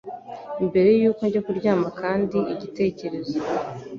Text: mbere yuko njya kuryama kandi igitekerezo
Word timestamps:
mbere 0.67 0.89
yuko 1.01 1.21
njya 1.27 1.41
kuryama 1.45 1.89
kandi 2.01 2.37
igitekerezo 2.53 3.37